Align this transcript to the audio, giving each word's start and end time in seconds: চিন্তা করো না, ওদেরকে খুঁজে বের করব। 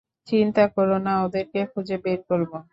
চিন্তা 0.27 0.63
করো 0.75 0.97
না, 0.99 1.13
ওদেরকে 1.25 1.59
খুঁজে 1.71 1.97
বের 2.03 2.19
করব। 2.29 2.51